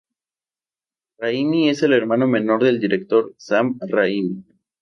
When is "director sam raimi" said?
2.79-4.43